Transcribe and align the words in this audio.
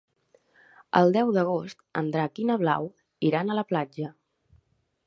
El 0.99 1.13
deu 1.17 1.29
d'agost 1.35 1.85
en 2.03 2.09
Drac 2.17 2.43
i 2.45 2.49
na 2.53 2.59
Blau 2.65 2.91
iran 3.31 3.53
a 3.53 3.61
la 3.61 3.67
platja. 3.75 4.13